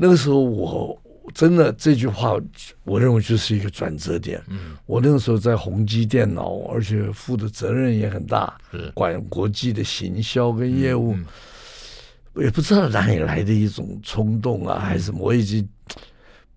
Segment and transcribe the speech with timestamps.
[0.00, 0.96] 那个时候我
[1.34, 2.36] 真的这句话，
[2.84, 4.40] 我认为就是一个转折点。
[4.46, 8.56] 嗯，我那个时候在宏基电脑，而且负的责任也很大，
[8.94, 11.14] 管国际的行销跟业务。
[11.14, 11.26] 嗯
[12.34, 15.68] 嗯、也不知道哪里来的一种冲动啊，还是什么，我已经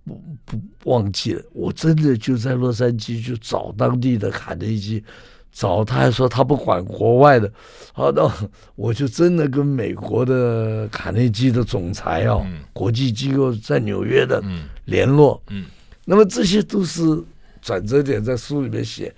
[0.05, 1.43] 不不忘记了。
[1.51, 5.03] 我真的就在洛杉矶就找当地的卡内基。
[5.51, 7.51] 找他还说他不管国外的，
[7.93, 8.31] 好，的
[8.75, 14.41] 我就真的跟美国的卡内基的总裁啊，嗯、国际机构在纽约的
[14.85, 15.65] 联络，嗯，嗯
[16.05, 17.01] 那么这些都是
[17.61, 19.13] 转折点，在书里面写。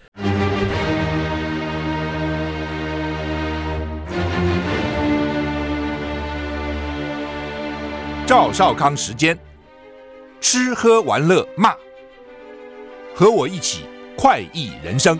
[8.25, 9.38] 赵少康时间，
[10.41, 11.75] 吃喝玩乐骂，
[13.13, 13.81] 和我一起
[14.17, 15.20] 快意人生。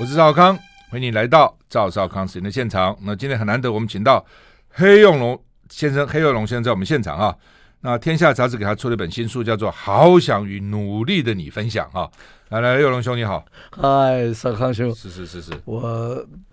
[0.00, 0.56] 我是赵康，
[0.90, 2.96] 欢迎你来到赵少康时间的现场。
[3.02, 4.24] 那今天很难得，我们请到
[4.70, 5.38] 黑幼龙
[5.68, 7.34] 先生，黑幼龙先生在我们现场啊。
[7.80, 12.08] 那天下杂志给他出了一本新书，叫做《好想与努力的你分享》啊。
[12.50, 15.80] 来来，幼龙兄你好，嗨，少康兄，是是是是，我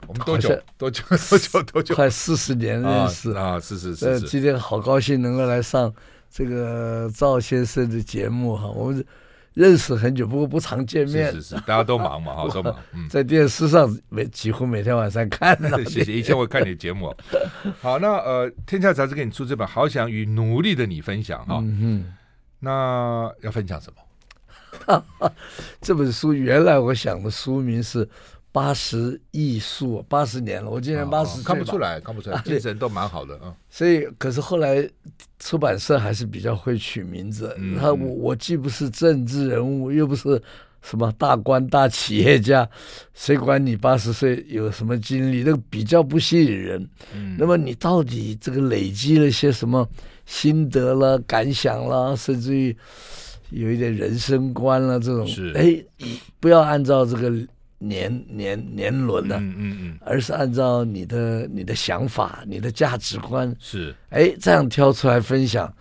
[0.08, 1.96] 我们多久多久 多久多久？
[1.96, 4.28] 快四十年认识啊，是是是是。
[4.28, 5.94] 今天好高兴能够来上
[6.32, 9.06] 这个赵先生的节目哈，我们。
[9.56, 11.32] 认识很久，不过不常见面。
[11.32, 12.76] 是是是，大家都忙嘛，哈， 都忙。
[12.94, 15.58] 嗯，在电视上每几乎每天晚上看。
[15.90, 17.12] 谢谢，以前我看你的节目。
[17.82, 21.60] 好，那呃，天下杂志给你出这本《好想与努力的你分享》哈。
[21.64, 22.14] 嗯哼。
[22.60, 25.02] 那要分享什么？
[25.82, 28.08] 这本书原来我想的书名是。
[28.56, 33.54] 八十艺术，八十年了，我今年八十岁，看不出来，看不出来，精神都蛮好的啊。
[33.70, 34.90] 所以，可是后来
[35.40, 37.54] 出版社还是比较会取名字。
[37.78, 40.42] 他我我既不是政治人物，又不是
[40.82, 42.66] 什么大官大企业家，
[43.14, 45.44] 谁管你八十岁有什么经历？
[45.44, 46.90] 那个比较不吸引人。
[47.38, 49.86] 那么你到底这个累积了些什么
[50.26, 52.74] 心得了、感想了，甚至于
[53.50, 55.28] 有一点人生观了这种？
[55.28, 55.84] 是哎，
[56.40, 57.34] 不要按照这个。
[57.78, 65.72] 年年年轮的，嗯嗯嗯，而是按照你的你的想法、你的价值观是，哎，这样挑出来分享。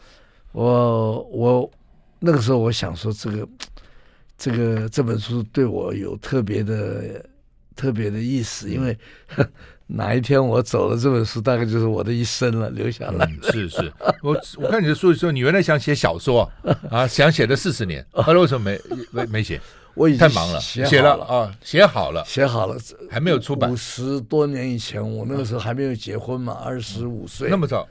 [0.53, 1.71] 我我
[2.19, 3.49] 那个时候我想说，这个
[4.37, 7.25] 这个这本书对我有特别的
[7.77, 8.97] 特别的意思，因为
[9.87, 13.53] 哪一天我走了，这本书大概就是我的一生了，留下来、嗯。
[13.53, 16.51] 是是，我我看你的书的时候，你原来想写小说
[16.91, 19.61] 啊，想写了四十年，后来为什么没没没写？
[19.95, 22.77] 我已经太忙了，写了啊，写好了，写好了，
[23.11, 23.71] 还没有出版。
[23.71, 27.87] 五十多年以前，我那个时候还没有结婚嘛，二十五岁，那么早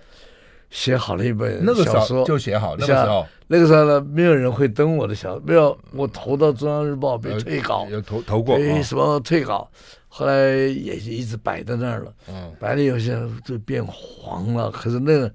[0.69, 2.75] 写好了一本那个小说，就写好。
[2.77, 9.69] 那个时候，那个时候呢，没有人会登我的小说，没有，我投到中央日报被退稿，有投投过，为什么退稿？
[10.09, 14.69] 后来也一直摆在那儿了，嗯，摆了有些就变黄了。
[14.69, 15.33] 可是那个，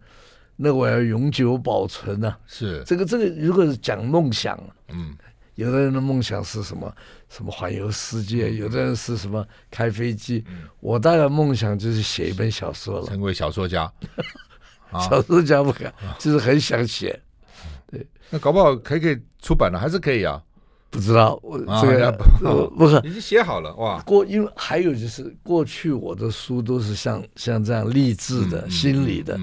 [0.55, 2.37] 那我要永久保存呢。
[2.47, 4.59] 是这个这个，如果是讲梦想，
[4.89, 5.17] 嗯。
[5.59, 6.95] 有的人的梦想是什么？
[7.29, 8.55] 什么环游世界？
[8.55, 10.45] 有的人是什么开飞机？
[10.79, 13.93] 我大概梦想就是写一本小说了，成为小说家。
[15.09, 17.21] 小说家不敢，就是很想写。
[17.91, 20.41] 对，那搞不好可以可以出版了，还是可以啊？
[20.91, 22.13] 不知道，我这个
[22.77, 24.01] 不是 已经写好了哇？
[24.03, 29.37] 过因为还有就是过去我的书都是像像这样励志的、心理的，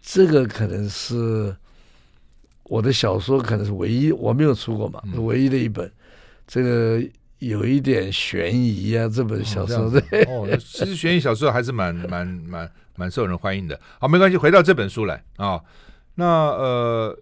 [0.00, 1.52] 这个可能是。
[2.72, 5.92] 我的小说可能是唯一我没有出过嘛，嗯、唯一的一本，
[6.46, 7.02] 这个
[7.38, 13.78] 有一点悬疑啊，这本小说、哦、对哦，其实悬疑小说还是蛮蛮蛮蛮受人欢迎的。
[14.00, 15.64] 好，没关系，回到这本书来啊、哦。
[16.14, 17.18] 那呃，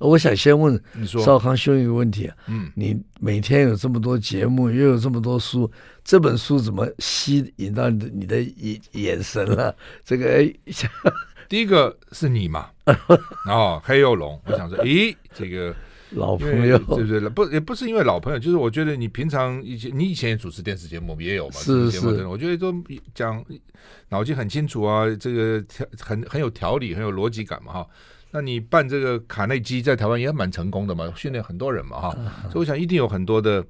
[0.00, 5.70] 我想先问你说少康兄一个问题啊，嗯，你每天有这么多节目，又有这么多书，
[6.02, 9.72] 这本书怎么吸引到你的你的眼眼神了？
[10.04, 10.52] 这个哎。
[11.50, 12.70] 第一个是你嘛，
[13.50, 15.74] 哦，黑幼龙，我想说， 咦，这个
[16.10, 17.28] 老朋友，对不对？
[17.28, 22.72] 不，也不是因为老朋友，就是我觉得你平常以前，你以前也主持电视节目，也有嘛，是是，我觉得都
[23.12, 23.44] 讲
[24.10, 27.86] 脑筋很清楚啊，这个条很很有条理，很有逻辑感嘛，哈。
[28.30, 32.10] 那你办这个卡内基在台湾也蛮成功的嘛，训练很多人嘛，哈。
[32.42, 33.66] 所以我想一定有很多的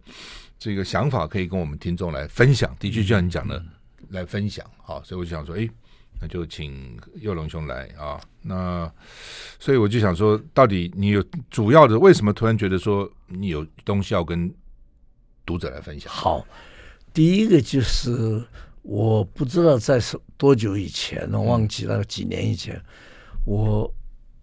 [0.59, 3.65] 这个想法可以跟我们听众来分享，的确就像你讲的
[4.11, 5.01] 来分享，哈。
[5.03, 5.67] 所以我就想说，哎。
[6.21, 8.21] 那就请佑龙兄来啊！
[8.43, 8.93] 那
[9.59, 14.53] 所以我就想说，到底你有主要的为什么突然觉得说你有东西要跟
[15.47, 16.13] 读者来分享？
[16.13, 16.47] 好，
[17.15, 18.45] 第一个就是
[18.83, 19.99] 我不知道在
[20.37, 22.81] 多久以前，我忘记了几年以前，
[23.47, 23.93] 我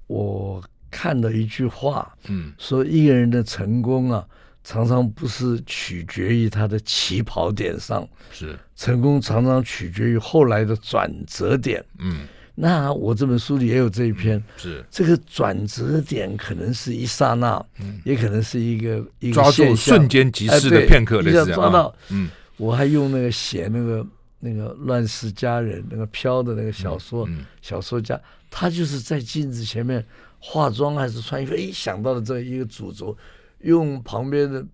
[0.08, 4.28] 我看了一句话，嗯，说一个人的成功啊，
[4.68, 11.82] 常常不是取决于他的起跑点上，是成功常常取决于后来的转折点。
[12.00, 21.96] 嗯，那我这本书里也有这一篇，是这个转折点可能是一刹那，嗯，也可能是一个一个抓住瞬间即逝的片刻，你要抓到。
[22.10, 22.28] 嗯，
[22.58, 24.06] 我还用那个写那个
[24.42, 27.26] 那个《乱世佳人》那个飘的那个小说
[27.62, 28.20] 小说家，
[28.52, 30.06] 他就是在镜子前面
[30.40, 33.18] 化妆还是穿衣服，哎，想到了这一个主轴。
[33.60, 34.66] 用旁边的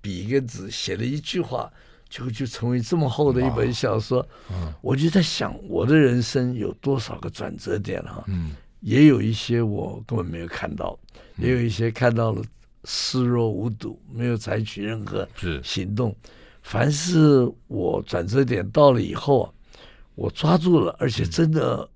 [0.00, 1.70] 笔跟纸写了一句话，
[2.08, 4.26] 就就成为这么厚的一本小说。
[4.50, 8.24] 嗯，我就在想，我的人生有多少个转折点哈？
[8.28, 10.98] 嗯，也有一些我根本没有看到，
[11.36, 12.42] 也有一些看到了
[12.84, 15.28] 视若无睹，没有采取任何
[15.62, 16.14] 行动。
[16.62, 19.52] 凡是我转折点到了以后啊，
[20.14, 21.88] 我抓住了，而且真的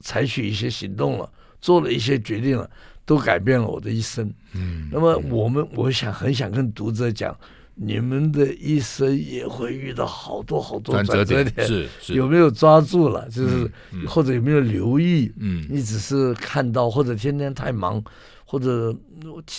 [0.00, 2.68] 采取一些行动了，做了一些决定了。
[3.10, 4.32] 都改变了我的一生。
[4.52, 7.36] 嗯，那么我们，我想很想跟读者讲，
[7.74, 13.28] 你们的一生也会遇到好多好多转折点，是，是有没有抓住了？
[13.28, 13.68] 就是
[14.06, 15.28] 或者有没有留意？
[15.40, 18.00] 嗯，你只是看到，或者天天太忙，
[18.44, 18.96] 或者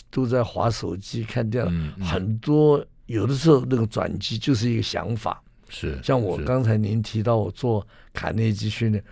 [0.10, 1.72] 都在划手机看电脑。
[1.74, 5.44] 嗯，很多有的时候那个转机就是一个想法。
[5.68, 9.04] 是，像我刚才您提到我做卡内基训练。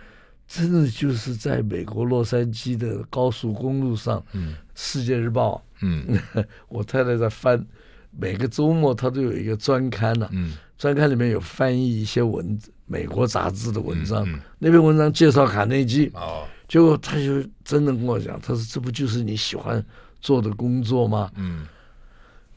[0.52, 6.18] 真的就是在美国洛杉矶的高速公路上，嗯，《世界日报》，嗯，
[6.66, 7.64] 我太太在翻，
[8.10, 14.26] 每个周末她都有一个专刊呢，嗯，专刊里面有翻译一些文美国杂志的文章，
[14.58, 19.80] 那篇文章介绍卡内基，哦，结果他就真的跟我讲，他说这不就是你喜欢
[20.20, 21.30] 做的工作吗？
[21.36, 21.64] 嗯，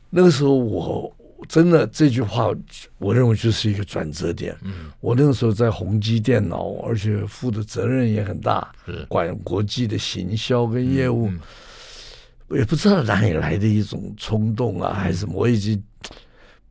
[0.09, 1.15] 那个时候我。
[1.47, 2.49] 真的这句话，
[2.97, 4.55] 我认为就是一个转折点。
[4.63, 8.71] 嗯，我那个时候在宏基电脑，而且负的责任也很大，
[9.07, 11.31] 管国际的行销跟业务。
[12.51, 15.81] 也不知道哪里来的一种冲动啊，还是什么，我已经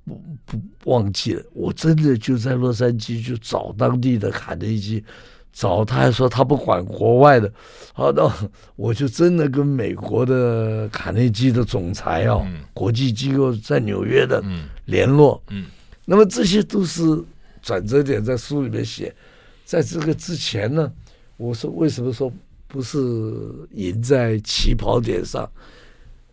[0.04, 1.42] 不不忘记了。
[1.52, 5.02] 我真的就在洛杉矶就找当地的卡内基。
[5.52, 7.52] 找他还说他不管国外的，
[7.92, 8.30] 好，的
[8.74, 14.42] 我就真的跟美国的卡内基的总裁哦，嗯、国际机构在纽约的
[14.86, 15.66] 联络，嗯，嗯
[16.06, 17.02] 那么这些都是
[17.60, 19.14] 转折点，在书里面写。
[19.64, 20.90] 在这个之前呢，
[21.36, 22.32] 我说为什么说
[22.66, 22.98] 不是
[23.72, 25.48] 赢在起跑点上？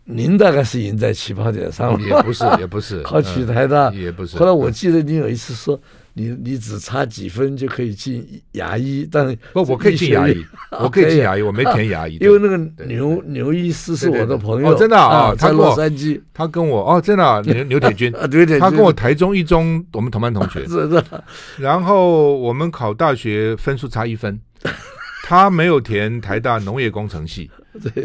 [0.04, 4.38] 您大概是赢在起跑点上，也不是，也不是， 考取台大，也不是。
[4.38, 5.78] 后来我记得你有一次说。
[6.20, 21.24] 你你只差几分就可以进牙医，但不，我可以进牙医，我可以进牙医， 我没填牙医，因为那个牛牛医师是我的朋友，真的啊，他洛杉矶，他跟我哦，真的牛牛铁军， 对对，他跟我台中一中，我们同班同学， 是的，
[21.56, 24.38] 然后我们考大学分数差一分，
[25.24, 27.50] 他没有填台大农业工程系，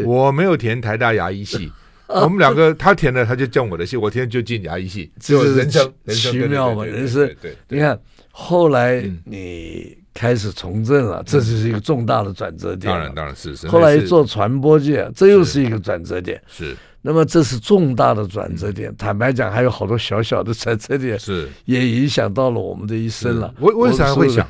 [0.05, 1.69] 我没有填台大牙医系。
[2.23, 7.29] 我们两个，他填的他就进我的戏，我填就进牙医系， 这是人生 奇妙嘛，人生。
[7.41, 7.99] 对，你看
[8.31, 12.91] 后来你开始从政了，这就是一个重大的转折点。
[12.91, 13.67] 当然，当然是是。
[13.67, 16.41] 后来做传播界，这又是一个转折点。
[16.47, 16.75] 是。
[17.07, 23.53] 那么这是重大的转折点，坦白讲还有好多小小的转折点，是也影响到了我们的一生了。
[23.59, 24.47] 我为啥会想，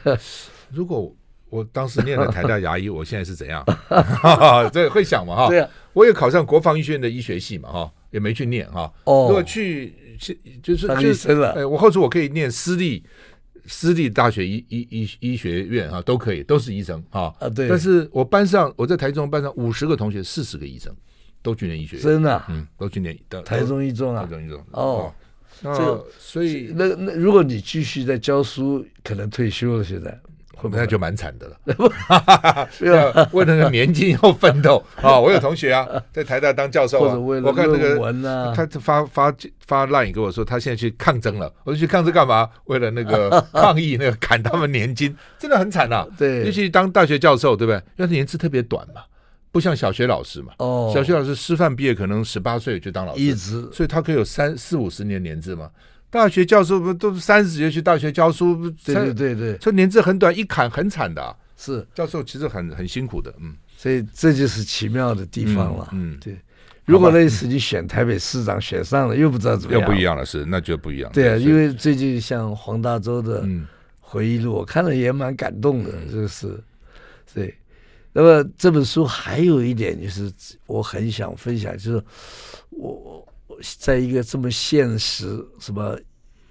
[0.72, 1.14] 如果
[1.56, 3.64] 我当时念了台大牙医，我现在是怎样？
[4.74, 5.48] 这会想嘛哈？
[5.48, 5.70] 对啊。
[5.94, 8.92] 我也考上国防医学院的医学系嘛，哈，也没去念哈。
[9.06, 9.94] 哦，如果去，
[10.62, 13.02] 就是就是，哎，我后来我可以念私立
[13.66, 17.34] 私立大学医医医医学院啊，都可以，都是医生啊。
[17.40, 17.70] 啊，对。
[17.70, 20.94] 但是我班上，我在台中班上五十个同学，四十个医生，
[21.42, 22.04] 都去念医学院。
[22.04, 22.44] 真的？
[22.50, 23.42] 嗯，都去念的。
[23.44, 24.24] 台中一中啊。
[24.24, 24.62] 台中一中。
[24.72, 25.14] 哦，
[25.64, 30.20] 这所以那那如果你继续在教书，可能退休了，现在。
[30.72, 31.58] 那就蛮惨的了，
[32.82, 35.18] 要为了那个年金要奋斗啊！
[35.20, 39.34] 我有同学啊，在台大当教授啊，我看那个他发发
[39.66, 41.52] 发 line 给我说，他现在去抗争了。
[41.64, 42.50] 我说去抗争干嘛？
[42.66, 46.06] 为了那个抗议那个砍他们年金，真的很惨呐。
[46.18, 47.78] 对，尤其当大学教授，对不对？
[47.98, 49.02] 因为年资特别短嘛，
[49.52, 50.54] 不像小学老师嘛。
[50.60, 55.70] 哦，小学老师师范毕业可能十八岁就当老师，一直，所以他可以有三四五十年年资嘛。
[56.16, 58.72] 大学教授不都是三十岁去大学教书？
[58.86, 61.36] 对对对对，这年资很短，一砍很惨的、啊。
[61.58, 65.90] 是教授其实很很辛苦的，嗯，所以这就是奇妙的地方了。
[65.92, 66.38] 嗯，嗯对。
[66.86, 69.82] 如果那次你选台北市长选上了，又不知道怎么样。
[69.82, 71.12] 又不一样了，是那就不一样。
[71.12, 73.46] 对啊，因为最近像黄大洲的
[74.00, 76.58] 回忆录，我看了也蛮感动的，就是
[77.34, 77.54] 对。
[78.14, 80.32] 那么这本书还有一点就是
[80.66, 82.04] 我很想分享，就是
[82.70, 83.28] 我。
[83.78, 85.98] 在一个这么现实，什么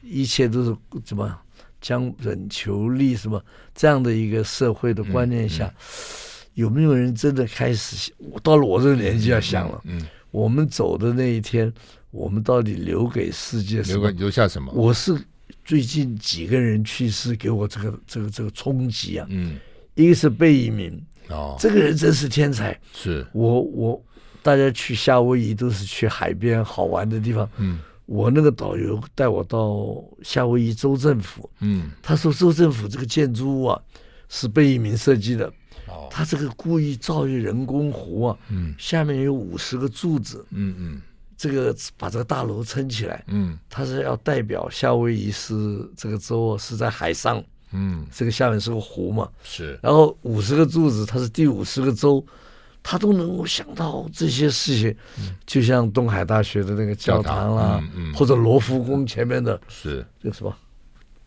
[0.03, 1.37] 一切都是怎么
[1.81, 3.43] 将本求利，什么
[3.75, 9.81] 这样的一个社会的观念下，嗯嗯、有没有人真的开始到了我这个年纪要想了？
[9.85, 11.73] 嗯，我们走的那一天，
[12.11, 14.11] 我们到底留给世界什么？
[14.11, 14.73] 留留下什么？
[14.73, 15.17] 我是
[15.65, 19.27] 最近几个人去世给我这个这个这个冲击啊！
[19.31, 19.59] 嗯，
[19.95, 22.79] 一个是贝聿铭哦，这个人真是天才。
[22.93, 24.05] 是我我
[24.45, 27.49] 大家去夏威夷都是去海边好玩的地方。
[27.57, 31.51] 嗯，我那个导游带我到夏威夷州政府。
[31.61, 33.81] 嗯，他说州政府这个建筑物啊
[34.29, 35.47] 是贝聿铭设计的。
[35.89, 38.39] 哦，他这个故意造一个人工湖啊。
[38.51, 40.47] 嗯，下面有五十个柱子。
[40.51, 40.93] 嗯嗯。
[40.93, 41.03] 嗯
[41.37, 45.53] 这个把这个大楼撑起来，嗯，他是要代表夏威夷是
[45.97, 49.79] 这个州是在海上，嗯，这个下面是个湖嘛，是。
[49.83, 52.25] 然后五十个柱子，它是第五十个州，
[52.85, 57.83] 他都能够想到这些事情，嗯，就像东海大学的那个教堂啦，
[58.15, 60.07] 或者罗浮宫前面的，是。
[60.23, 60.57] 这个什么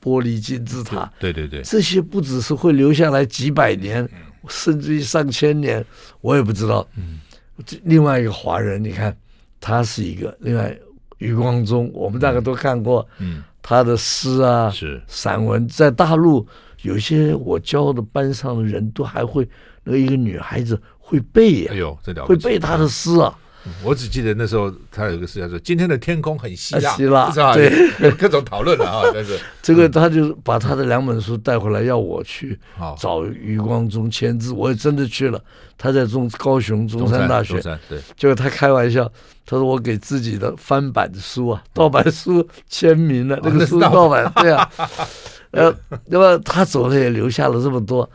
[0.02, 5.84] 玻璃金字塔，对对对，这些不只是会留下来几百年，嗯，甚至于上千年，
[6.22, 6.88] 我也不知道。
[7.84, 9.14] 另外一个华人，你看。
[9.60, 10.74] 他是一个，另外
[11.18, 15.02] 余光中，我们大概都看过，嗯，他的诗啊，是。
[15.08, 16.48] 散文，在大陆
[16.84, 19.50] 有些我教的班上的人都还会，
[19.84, 23.34] 那一个女孩子会背呀，哎呦，这了会背他的诗啊。
[23.84, 27.54] 我只记得那时候他有一个诗叫做“今天的天空很希腊”，希腊是吧？
[27.54, 29.02] 对， 各种讨论了啊。
[29.14, 32.58] 但是这个他就把他的两本书带回来，要我去
[32.98, 35.42] 找余光中签字，我也真的去了。
[35.78, 39.04] 他在中高雄中山大学，对，结果他开玩笑，
[39.46, 44.70] 他说我给自己的翻版的书啊，盗版书签名了，那个书盗版，对啊，
[45.52, 48.10] 呃，那么他走了也留下了这么多。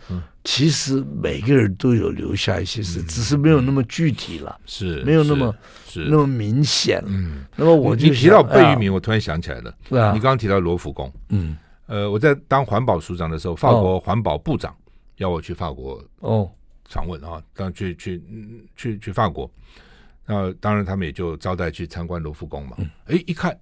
[0.45, 5.55] 其实每个人都有留下一些事，嗯、只是没有那么具体了，是没有那么
[5.87, 7.01] 是那么明显。
[7.07, 9.73] 嗯，那么我就你提到贝聿铭，我突然想起来了。
[9.89, 11.13] 对啊，你刚刚提到罗浮宫。
[11.29, 11.57] 嗯，
[11.87, 14.77] 呃，我在当环保署长的时候，法国环保部长
[15.19, 16.51] 要我去法国哦
[16.87, 18.21] 访问啊，当去去
[18.75, 19.49] 去去法国，
[20.27, 22.77] 那当然他们也就招待去参观罗浮宫嘛。
[23.07, 23.57] 哎，一看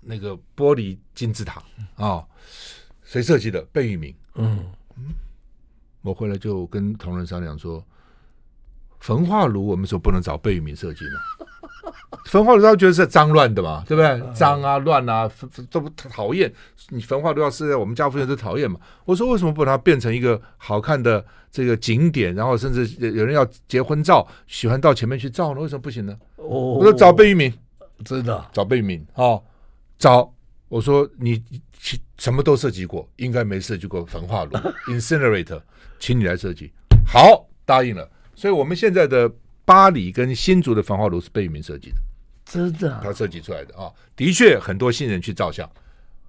[0.00, 1.60] 那个玻璃金字塔
[1.96, 2.24] 啊，
[3.02, 3.60] 谁设计的？
[3.72, 4.14] 贝聿铭。
[4.36, 4.64] 嗯
[4.96, 5.06] 嗯。
[6.02, 7.82] 我回来就跟同仁商量说，
[9.00, 11.12] 焚化炉我们说不能找贝聿铭设计呢。
[12.26, 14.34] 焚化炉他觉得是脏乱的嘛，对不对？
[14.34, 15.30] 脏啊乱啊，
[15.70, 16.52] 都不讨厌。
[16.90, 18.78] 你焚化炉要是在我们家附近都讨厌嘛。
[19.04, 22.34] 我说为什么不把它变成一个好看的这个景点？
[22.34, 25.60] 然后甚至有人要结婚照，喜欢到前面去照呢？
[25.60, 26.16] 为什么不行呢？
[26.36, 27.52] 我说找贝聿铭，
[28.04, 29.42] 真的找贝聿铭哦，
[29.98, 30.32] 找。
[30.68, 31.42] 我说你
[32.16, 34.52] 什么都设计过，应该没设计过焚化炉
[34.88, 35.60] （incinerator）。
[36.02, 36.72] 请你来设计，
[37.06, 38.10] 好，答应了。
[38.34, 39.32] 所以，我们现在的
[39.64, 41.96] 巴黎跟新竹的焚化炉是贝聿铭设计的，
[42.44, 43.88] 真的，他设计出来的啊。
[44.16, 45.64] 的确，很多新人去照相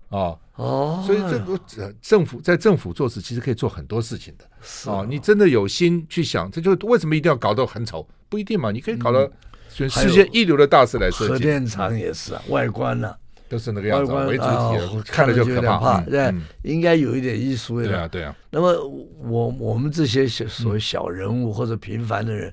[0.10, 0.38] 啊。
[0.58, 1.60] 哦，所以这个
[2.00, 4.46] 政府在政府做事，其实可以做很多事情的。
[4.62, 8.08] 是啊，你真的有心去想，这就为什么一定要搞得很丑？
[8.30, 9.32] 不一定嘛，你可以搞得
[9.70, 11.32] 选世界一流的大师来设计。
[11.32, 13.12] 核电厂也是啊，外观呢。
[13.54, 16.02] 都是那个样子，为主体，看了就有点怕。
[16.02, 16.34] 对，
[16.64, 17.88] 应该有一点艺术的。
[17.88, 18.36] 对啊，对啊。
[18.50, 18.74] 那么，
[19.20, 22.52] 我我们这些所谓小人物或者平凡的人，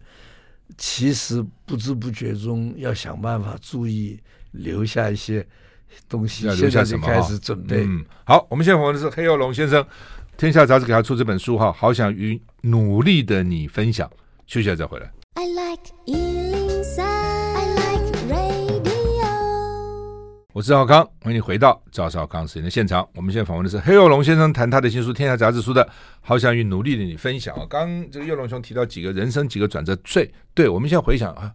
[0.77, 5.47] 其实不知不觉中要想办法注意留下一些
[6.07, 6.47] 东西。
[6.47, 7.07] 要留下什么？
[7.07, 7.85] 开始准备。
[7.85, 9.83] 嗯，好，我们现在访问的是黑幼龙先生，
[10.37, 14.11] 天下杂志给他出这本书哈，好想与努力的你分享。
[14.47, 15.11] 休息下再回来。
[15.35, 16.30] I like
[20.61, 23.09] 我是赵少康，欢迎你回到赵少康时间的现场。
[23.15, 25.89] 我们现在访问的是黑幼龙先生，谈他的新书《天下杂志》书的
[26.21, 27.65] 好想与努力的你分享啊。
[27.67, 31.51] 刚刚这个幼龙兄提到几个人生几个转折，最对我们现在回想啊，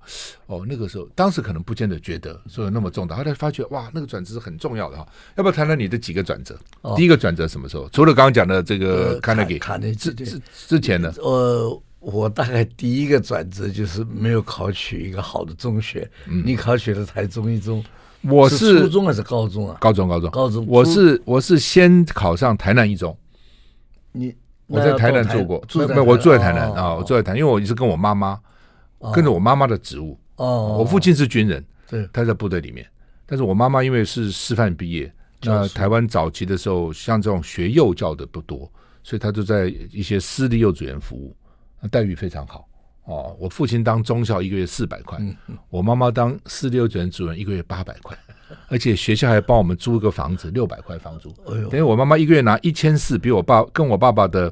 [0.47, 5.07] 哦，那个时候当时可能不见得觉得说有那么重大，后来发觉哇，那个转折是很重要的哈。
[5.35, 6.57] 要不要谈谈你的几个转折？
[6.81, 7.87] 哦、第一个转折什么时候？
[7.89, 11.13] 除了刚刚讲的这个卡内基，卡内基之之前呢？
[11.19, 17.85] 呃，我大概第一个转折就是没有考取一个好的中学，嗯、你考取了台中一中。
[18.29, 19.77] 我是，是初中还是高中啊？
[19.79, 20.65] 高中，高中，高中。
[20.67, 23.15] 我是我是先考上台南一中。
[24.11, 24.33] 你
[24.67, 28.39] 我在台南住过，住在我住在台南啊，我住在台南，因为我一直跟我妈妈
[29.13, 30.17] 跟着我妈妈的职务。
[30.37, 32.85] 哦，我父亲是军人，对，他在部队里面。
[33.25, 38.69] 但是我妈妈因为是师范毕业，那台湾早期的时候，像这种学幼教的不多，
[39.03, 41.35] 所以他就在一些私立幼稚园服务，
[41.81, 42.67] 那待遇非常好。
[43.05, 48.17] 哦，我父亲当中校一个月四百块，嗯嗯、我妈妈当私立幼稚园主任一个月八百块，
[48.67, 51.31] 而且学校还帮我们租一个房子六百块房租，
[51.69, 54.51] 等于我妈妈一个月拿一千四，比我爸跟我爸爸的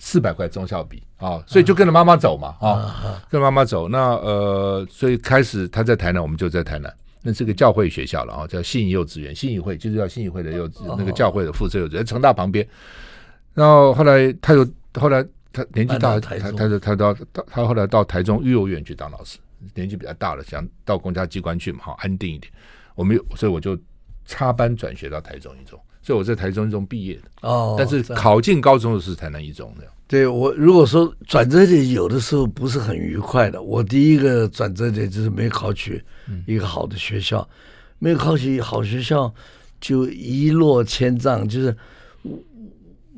[0.00, 3.88] 四百块中校比啊、哦，所以就跟着妈妈走嘛啊，跟妈妈走。
[3.88, 6.92] 那呃，所以开始他在台南，我们就在台南，
[7.22, 12.66] 那是个教会学校了啊、哦，叫信义幼稚园，信义会就是叫信义会的幼稚、哦、那个教会的附设幼稚园，成大旁边。
[13.54, 15.24] 然后后来他又后来。
[15.58, 19.38] 他年纪大，他他他他到他后来到台中育幼院去当老师，
[19.74, 22.52] 年纪比较大了，想到公家机关去嘛，好安定一点。
[22.94, 23.78] 我没有所以我就
[24.24, 27.22] 插班转学到台中一中，所以我在台中一中毕业的。
[27.42, 29.84] 哦，但是考进高中的是台南一中的。
[30.06, 36.02] 对我如果说转折点有的时候不是很愉快的，我第一个转折点就是没考取
[36.46, 37.54] 一个好的学校，嗯、
[37.98, 39.32] 没有考取好学校
[39.80, 41.46] 就一落千丈。
[41.46, 41.76] 就是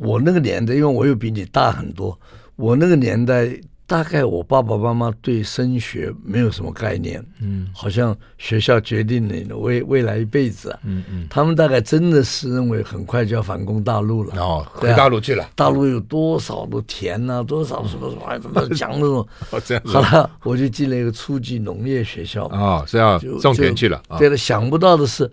[0.01, 2.19] 我那个年代，因为我又比你大很多，
[2.57, 3.49] 我那个年代。
[3.91, 25.29] 大概我爸爸妈妈对升学没有什么概念，嗯，好像学校决定了你的未未来一辈子啊，嗯嗯，他们大概真的是认为很快就要反攻大陆了，哦，回大陆去了，大陆有多少的田呐，多少什么什么，还怎么讲那种， 哦这样子，好了，我就进了一个初级农业学校，啊，是要种田去了，对了，想不到的是，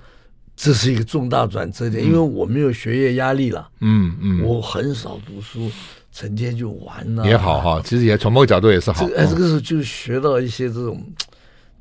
[0.57, 5.71] 这是一个重大转折点，因为我没有学业压力了，嗯嗯，我很少读书。
[6.09, 9.05] 成天就玩了，也好哈，其实也从某个角度也是好。
[9.15, 10.99] 哎，这个时候就学到一些这种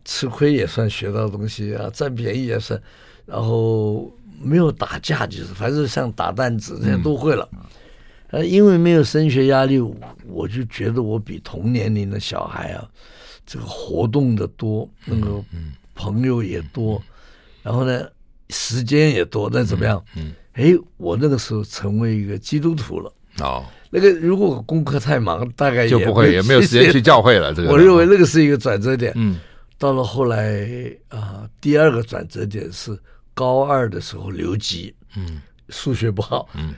[0.05, 2.79] 吃亏也算学到东西啊，占便宜也算，
[3.25, 7.49] 然后没有打架，就是反正像打弹子这些都会了。
[8.29, 9.81] 呃，因为没有升学压力，
[10.27, 12.87] 我就觉得我比同年龄的小孩啊，
[13.47, 15.43] 这个活动的多，那个
[15.95, 17.03] 朋友也多，
[17.63, 18.07] 然后呢，
[18.51, 20.03] 时间也多，那怎么样？
[20.17, 23.13] 嗯，哎，我那个时候成为一个基督徒了。
[23.41, 23.65] 哦。
[23.89, 27.55] 那个如果功课太忙，大概就不会也没有时间去教会了。
[27.55, 29.13] 这个我认为那个是一个转折点。
[29.15, 29.39] 嗯，
[29.79, 30.67] 到了后来
[31.09, 32.99] 啊、呃，第二个转折点是
[33.33, 34.93] 高二的时候留级。
[35.17, 36.49] 嗯，数学不好。
[36.55, 36.75] 嗯，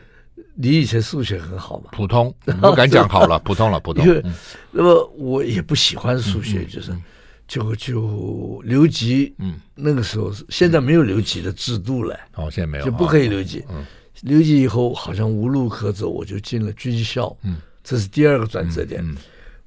[0.55, 1.91] 你以前数学很好嘛？
[1.93, 4.05] 普通，不敢讲好了，普通了，普通。
[4.07, 4.23] 因为
[4.71, 6.93] 那么我也不喜欢数学，就是
[7.49, 9.35] 就就留级。
[9.39, 12.17] 嗯，那个时候现在没有留级的制度了。
[12.37, 13.65] 哦，现在没有，就不可以留级。
[13.71, 13.85] 嗯。
[14.23, 17.37] 留级以后好像无路可走，我就进了军校。
[17.45, 19.01] 嗯，这是第二个转折点。
[19.01, 19.17] 嗯，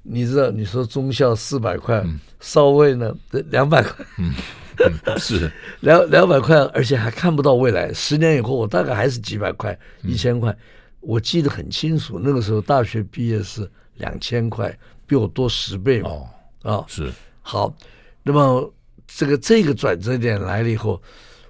[0.04, 2.06] 你知道，你说中校四百块，
[2.42, 3.16] 少尉呢
[3.50, 4.06] 两百块。
[4.18, 4.34] 嗯，
[5.18, 7.94] 是两两百块，而且还看不到未来。
[7.94, 10.54] 十年以后，我大概还是几百块、一千块。
[11.00, 13.66] 我记得很清楚，那个时候大学毕业是
[14.00, 16.10] 两千块，比我多十倍嘛。
[16.10, 16.30] 哦，
[16.64, 17.10] 啊，是
[17.42, 17.76] 好。
[18.24, 18.74] 那么
[19.08, 21.02] 这个这个转折点来了以后，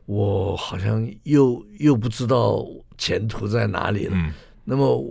[0.06, 2.66] 我好像又又不知道。
[2.98, 4.12] 前途在哪里了？
[4.14, 4.32] 嗯，
[4.64, 5.04] 那么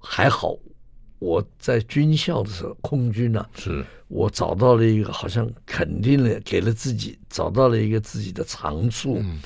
[0.00, 0.56] 还好，
[1.20, 9.18] 我在军校的时候，空军呢、啊，是我找到了一个好像肯定了，给了自己找到了一个自己的长处。
[9.20, 9.38] 嗯，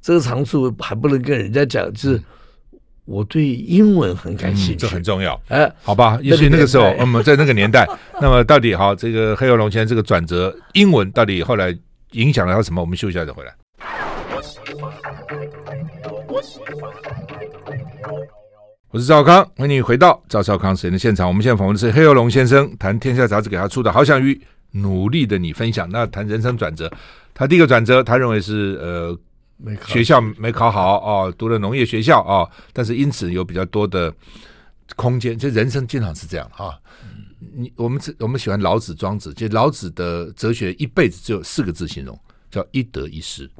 [0.00, 2.22] 这个长处还不能跟人家讲，就是
[3.10, 5.38] 我对英文很感兴趣，嗯、这很重要。
[5.48, 7.84] 哎，好吧，也许那个时候，我们在那个年代，
[8.22, 11.76] 那么到底好，这个黑幼龙先生这个转折，英文到底后来
[12.12, 12.80] 影响了他什么？
[12.80, 13.52] 我们休息一下再回来。
[18.92, 21.26] 我是赵康，欢迎你回到赵少康时间的现场。
[21.26, 25.88] 我们现在访问的是黑幼龙先生，谈《天下杂志》给他出的《好想与努力的你分享》。
[25.92, 26.88] 那谈人生转折，
[27.34, 29.18] 他第一个转折，他认为是呃，
[29.86, 34.12] 学校没考好哦，读了农业学校哦，但是因此有比较多的
[34.96, 35.38] 空间。
[35.38, 36.78] 这人生经常是这样啊。
[37.52, 42.18] 你我们我们喜欢老子、庄子，就老子的哲学一辈子只有四个字形容，
[42.50, 43.50] 叫一得一失。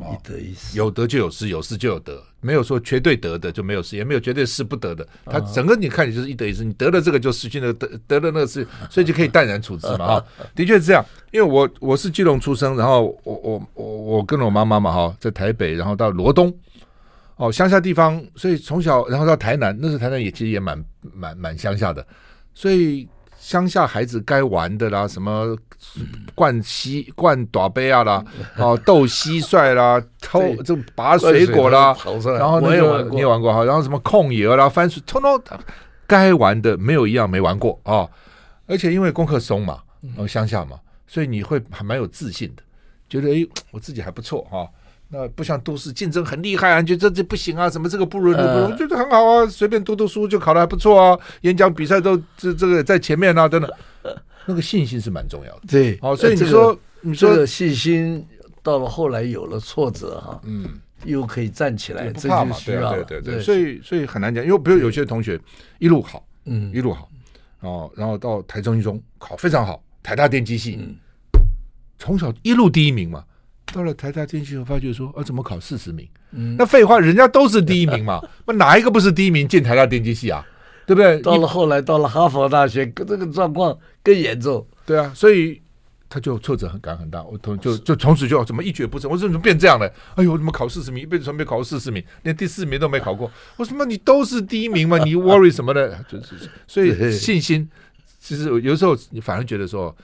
[0.00, 5.06] 一得一失，有得就有失，有失就有得，没有说绝对得的就没有失，也没有绝对失不得的。
[5.26, 10.06] 他整个你看，你就是一得一失，你得了这个就失去那个，得得了那个失， 所以就可以淡然处之嘛。
[10.06, 11.04] 哈，的确是这样。
[11.30, 16.52] 因为我我是基隆出生，然后我我我我跟我妈妈嘛哈，在台北，然后到罗东，
[17.36, 20.84] 哦乡下地方，所以从小然后到台南，那时候台南也其实也蛮
[21.14, 22.06] 蛮蛮乡下的，
[22.54, 23.08] 所以。
[23.40, 25.56] 乡下孩子该玩的啦，什么
[26.34, 28.22] 灌溪、灌大杯啊啦，
[28.58, 31.96] 哦，斗蟋蟀啦，偷这拔水果啦，
[32.38, 35.42] 然后那个你也玩过哈，然后什么控野啦、番薯，通通
[36.06, 38.06] 该玩的没有一样没玩过啊！
[38.66, 42.62] 而且因为功课松嘛，然后乡下嘛，所以你会还蛮有自信的，
[43.08, 44.68] 觉得哎，我自己还不错哈。
[45.12, 53.68] 那不像都市竞争很厉害啊，就这这不行啊，什么这个不如那个不如，觉得很好啊，随便读读书就考得还不错啊，演讲比赛都这这个在前面啊，等等，
[54.46, 55.60] 那个信心是蛮重要的。
[55.68, 58.24] 对，哦，所以你说你说这个信心
[58.62, 60.64] 到了后来有了挫折哈，嗯，
[61.04, 65.36] 又可以站起来，不怕嘛，对对对对，所以所以很难讲，因为比如有些同学
[65.80, 67.08] 一路好，嗯，一路好，
[67.62, 70.78] 哦，然后到台中一中考非常好，台大电机系，
[71.98, 73.24] 从小一路第一名嘛。
[73.72, 76.06] 到了台大电机，我发觉说，啊，怎么考四十名？
[76.32, 80.44] 嗯，那废话，人家都是第一名嘛， 那哪一个不是第一名进台大电机系啊？
[80.86, 81.20] 对不对？
[81.20, 84.66] 到了后来，到了哈佛大学， 这个状况更严重。
[84.84, 85.62] 对啊，所以
[86.08, 87.22] 他就挫折感很大。
[87.22, 89.08] 我同就就从此就怎么一蹶不振？
[89.08, 89.86] 我说怎么变这样了？
[90.16, 91.04] 哎呦，怎么考四十名？
[91.04, 93.30] 一辈子从没考过四十名，连第四名都没考过。
[93.56, 93.84] 我说什么？
[93.84, 94.98] 你都是第一名嘛？
[94.98, 95.96] 你 worry 什么的？
[96.10, 97.68] 就是所以信心，
[98.18, 99.96] 其实有时候你反而觉得说。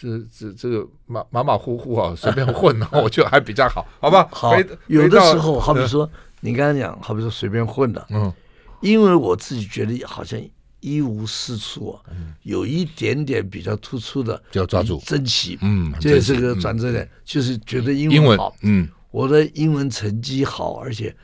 [0.00, 4.26] 这这这个马马马虎虎啊，随便混，我觉得还比较好，好吧？
[4.32, 4.54] 好，
[4.86, 6.08] 有的时候，好比说
[6.40, 8.32] 你刚才讲，好比说随便混的，嗯，
[8.80, 10.40] 因为我自己觉得好像
[10.80, 12.00] 一无是处啊，
[12.44, 21.14] 有一点点比较突出的，就要抓住，珍惜，嗯，这是个转折点，就是觉得英文好，嗯，我的英文成绩好，而且。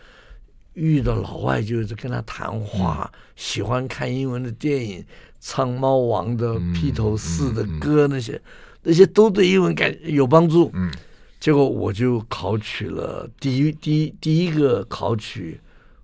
[0.74, 5.02] 遇到老外就是跟他谈话，嗯、喜欢看英文的电影，
[5.40, 8.42] 唱猫王的披头士的歌，那些、嗯嗯
[8.86, 10.70] 嗯、那些都对英文感有帮助。
[10.74, 10.90] 嗯，
[11.40, 15.60] 结果我就考取了第一第一第一个考取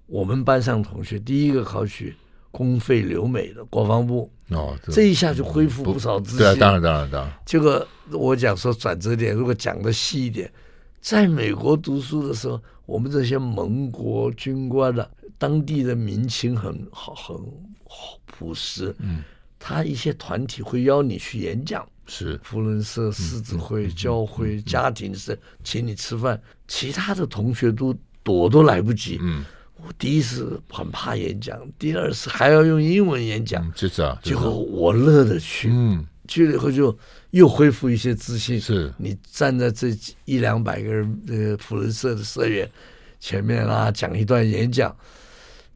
[0.07, 2.15] 我们班上同学第一个考取
[2.51, 4.29] 公费留美的国防部。
[4.49, 6.39] 哦，这，一下就恢复不少自信。
[6.39, 7.33] 对啊，当然当然当然。
[7.47, 10.53] 结果我讲说转折点，如果讲的细一点，
[11.01, 12.61] 在美国读书的时候。
[12.85, 17.37] 我们这些盟国军官的当地的民情很好，很
[18.27, 18.95] 朴实。
[18.99, 19.23] 嗯，
[19.65, 26.41] 他一些团体会邀你去演讲，是福伦社、狮子会、教会、家庭社，请你吃饭。
[26.67, 29.19] 其他的同学都躲都来不及。
[29.23, 29.45] 嗯，
[29.77, 35.69] 我第一次很怕演讲，第二次还要用英文演讲，就是啊，结果我乐得去。
[35.71, 36.05] 嗯。
[36.29, 36.97] 去了以后就
[37.31, 38.59] 又恢复一些自信。
[38.59, 39.89] 是你站在这
[40.25, 42.69] 一两百个人呃福伦社的社员
[43.21, 44.97] 前面啊，讲一段演讲，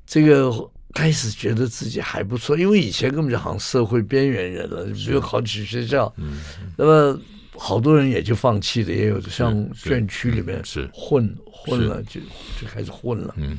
[0.06, 0.50] 这个
[0.96, 6.12] 开始觉得自己还不错，因为以前根本就好像社会边缘人了，没有考取学校。
[6.16, 6.40] 嗯，
[6.76, 7.20] 那么
[7.56, 12.20] 好多人也就放弃了，也有像眷区里面是混混了，就
[12.60, 13.34] 就开始混了。
[13.36, 13.58] 嗯，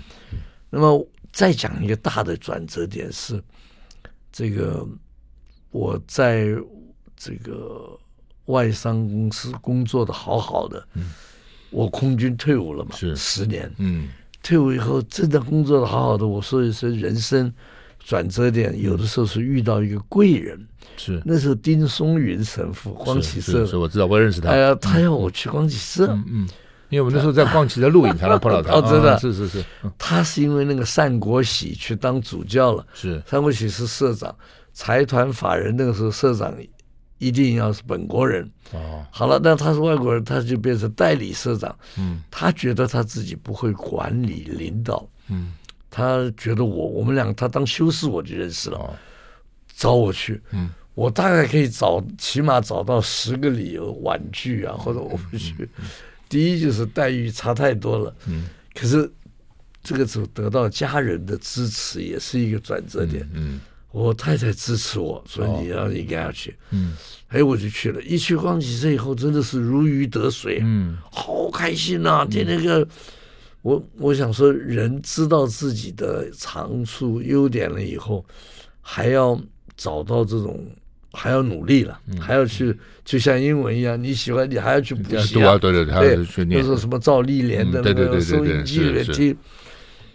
[0.70, 3.42] 那么再讲一个大的转折点是
[4.32, 4.88] 这个
[5.72, 6.48] 我在。
[7.20, 8.00] 这个
[8.46, 11.12] 外商公司工作的好好的，嗯，
[11.72, 13.16] 我空军退伍了嘛，是。
[13.16, 14.10] 十年，嗯，
[14.48, 17.54] 退伍以后真的工作的好好的，我说一声人生
[18.00, 20.58] 转折点，有的时候是遇到一个贵人，
[20.96, 21.22] 是。
[21.26, 26.48] 那时候丁松云神父光启社，是我知道，我认识他，哎呀，他要我去光启社，嗯，
[26.88, 29.62] 因为我们那时候在光启的录影才能碰到他，哦，真的，是是是，
[29.98, 33.22] 他是因为那个单国喜去当主教了，是。
[33.30, 34.34] 单国喜是社长，
[34.72, 36.56] 财团法人那个时候社长。
[37.18, 39.06] 一定要是本国人哦。
[39.12, 41.76] 好了，那他是外国人，他就变成代理社长。
[41.98, 45.08] 嗯，他觉得他自己不会管理领导。
[45.30, 45.54] 嗯，
[45.90, 49.00] 他觉得我我们俩他当修士我就认识了，
[49.76, 50.42] 找我去。
[50.52, 55.68] 嗯，我大概可以找起码找到十个理由婉拒啊，或者我不去。
[56.30, 58.16] 第一就是待遇差太多了。
[58.28, 59.10] 嗯，可是
[59.82, 63.28] 这个时候得到家人的支持也是一个转折点。
[63.34, 63.60] 嗯。
[63.92, 66.56] 我太太支持我，所以你要应该要去。
[66.72, 66.94] 嗯，
[67.30, 68.02] 哎，我就去了。
[68.04, 72.28] 一去光启社以后，真的是如鱼得水，嗯，好开心呐！
[72.30, 72.88] 天天个，
[73.64, 78.24] 我我想说，人知道自己的长处、优点了以后，
[78.82, 79.40] 还要
[79.76, 80.64] 找到这种，
[81.12, 86.62] 还要努力了，还要去，就像英文一样，你喜欢，你还要去补习啊，对对对，还要去念。
[86.62, 89.36] 就是什么赵丽莲的那个收音机里面听，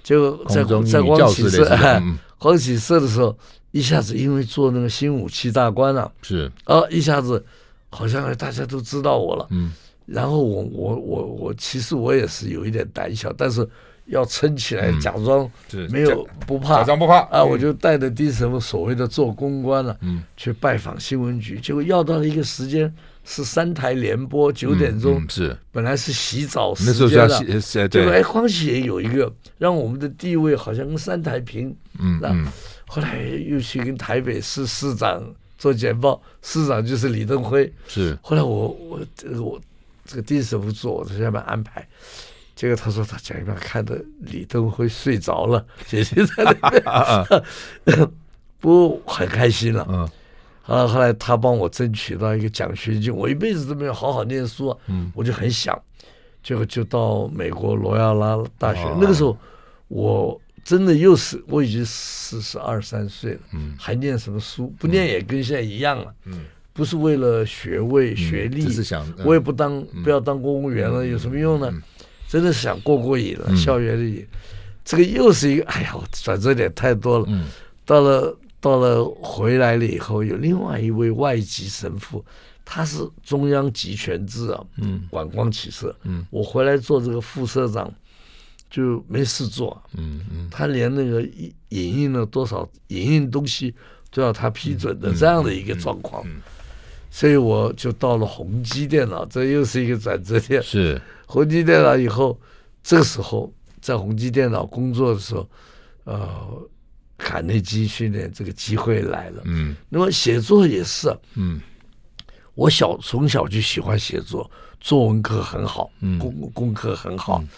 [0.04, 1.66] 就在在光启社，
[2.38, 3.36] 光启社的时候。
[3.72, 6.50] 一下子因为做那个新武器大官了，是。
[6.64, 7.44] 啊，一下子
[7.90, 9.46] 好像大家都知道我了。
[9.50, 9.72] 嗯，
[10.06, 13.68] 然后我我我我其实我也是有一点胆小，但是
[14.06, 15.50] 要撑起来，假装
[15.90, 17.20] 没有不怕，假装不怕。
[17.30, 17.42] 啊！
[17.42, 22.92] 我就带着丁什么所谓的做公关了，嗯，去拜访新闻局，结果要到了一个时间
[23.24, 25.56] 是三台联播九点钟，是。
[25.70, 32.46] 本来是洗澡时间了，结果哎，光启也有一个让我们的地位好像跟三台平，嗯嗯。
[32.94, 35.24] 后来又去跟台北市市长
[35.56, 37.72] 做简报， 市长就是李登辉。
[37.88, 38.14] 是。
[38.20, 39.58] 后来我我这个我
[40.04, 41.88] 这个第一次不做，我在下面安排。
[42.54, 48.10] 结果他说他讲一半看到李登辉睡着了，姐姐在那边。
[48.60, 49.86] 不过很开心了。
[49.88, 50.06] 嗯。
[50.60, 55.10] 后来后来他帮我争取到一个奖学金，我一辈子都没有好好念书，嗯。
[55.14, 55.80] 我就很想，
[56.42, 58.82] 结果就到美国罗亚拉大学。
[59.00, 59.34] 那个时候
[59.88, 60.38] 我。
[60.64, 64.72] 真的又是我已经四十二三岁了，嗯，还念什么书？
[64.78, 71.72] 不念也跟现在一样了，嗯，不是为了学位学历，是想，我也不当不要当公务员了，有什么用呢？
[72.28, 74.26] 真的是想过过瘾了，校园里，
[74.84, 77.26] 这个又是一个，哎呀，转折点太多了。
[77.28, 77.46] 嗯，
[77.84, 82.24] 到了到了回来了以后，有另外一位外籍神父，
[82.64, 87.92] 他是中央集权制啊，嗯，管光启社，嗯，我回来做这个副社长。
[88.72, 91.20] 就没事做，嗯嗯，他连那个
[91.68, 93.74] 影印了多少影印东西
[94.10, 96.24] 都要他批准的这样的一个状况，
[97.10, 100.62] 所以我就到了宏基电脑，这又是一个转折点。
[100.62, 100.98] 是。
[101.26, 102.40] 宏基电脑以后，
[102.82, 105.46] 这个时候在宏基电脑工作的时候，
[106.04, 106.68] 呃，
[107.18, 111.60] 卡内基训练这个机会来了，嗯，那么写作也是，嗯，
[112.54, 117.48] 我小从小就喜欢写作，作文课很好，嗯、功功课很好，嗯、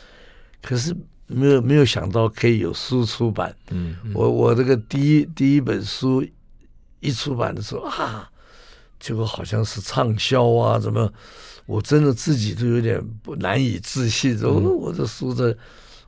[0.64, 0.96] 可是
[1.26, 3.54] 没有没有想到可以有书出版。
[3.70, 6.26] 嗯嗯、我我这个第一第一本书
[7.00, 8.28] 一出版的时候啊，
[8.98, 11.12] 结果好像是畅销啊，怎么？
[11.66, 14.36] 我真的自己都有点不难以置信。
[14.42, 15.56] 我、嗯、我这书的，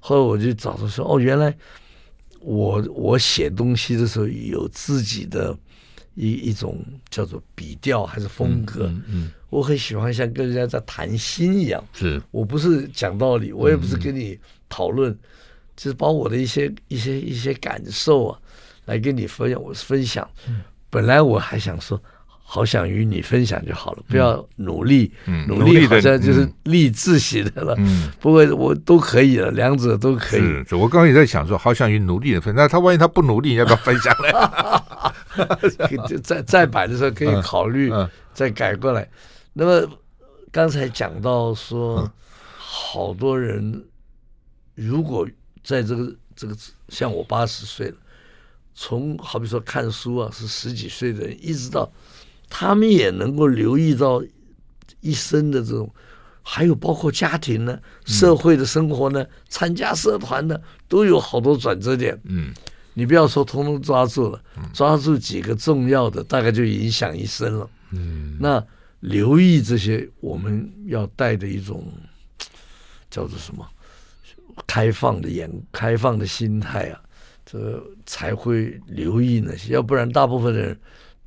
[0.01, 1.55] 后来我就找到说，哦，原来
[2.41, 5.57] 我我写东西的时候有自己的。
[6.19, 15.19] 一一种叫做笔调还是风格，嗯我很喜欢像跟人家在谈心一样，是我不是讲道理，我也不是跟你讨论，嗯、
[15.77, 18.39] 就是把我的一些一些一些感受啊，
[18.87, 19.63] 来跟你分享。
[19.63, 22.01] 我是分享，嗯、本来我还想说。
[22.49, 27.75] 好想与你分享就好了，不要努力，嗯、努力好像就是励志型的了。
[27.79, 30.41] 嗯，不过我都可以了，两者都可以。
[30.65, 35.99] 是，我刚刚也在想说，好想与努力的分，那他万一他不努力，你要不要分享呢？
[36.07, 37.91] 就 再再版的时候可以考虑
[38.33, 39.09] 再改过来。
[39.59, 39.91] 那么
[40.53, 42.13] 刚才讲到说，
[42.59, 43.87] 好多人
[44.75, 45.27] 如果
[45.65, 46.55] 在这个这个
[46.91, 47.97] 像我八十岁了，
[48.75, 51.91] 从好比说看书啊，是十几岁的人，一直到。
[52.51, 54.23] 他们也能够留意到
[55.01, 55.91] 一生的这种，
[56.43, 62.21] 还有包括家庭呢、社会的生活呢、参加社团呢，都有好多转折点。
[62.25, 62.53] 嗯，
[62.93, 64.41] 你不要说通通抓住了，
[64.75, 67.71] 抓住几个重要的，大概就影响一生了。
[67.93, 68.63] 嗯，那
[69.01, 71.85] 留意这些，我们要带的一种
[73.11, 73.67] 叫做什么？
[74.67, 77.01] 开放的眼，开放的心态啊，
[77.45, 80.79] 这才会留意那些，要不然大部分的人。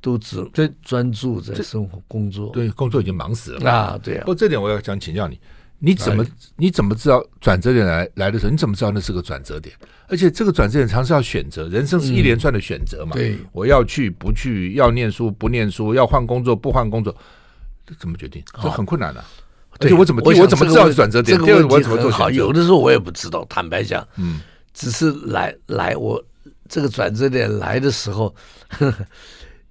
[0.02, 4.20] 都只在专注在生活工作，对，工作已经忙死了啊，对啊。
[4.20, 5.38] 不过这点我要想请教你，
[5.78, 6.24] 你怎么
[6.56, 9.76] 你怎么知道转折点来来的时候，你怎么知道那是个转折点？
[10.08, 13.12] 而且这个转折点常是要选择，人生是一连串的选择嘛。
[13.12, 17.20] 对，我要去不去，要念书不念书，要换工作不换工作，这
[17.98, 18.42] 怎么决定？
[18.62, 19.24] 这很困难的。
[19.78, 21.38] 而且我怎么我怎么知道转折点？
[21.38, 22.30] 这个我怎么做好？
[22.30, 24.40] 有的时候我也不知道，坦白讲，嗯，
[24.74, 26.22] 只是来来我
[26.68, 28.34] 这个转折点来的时候。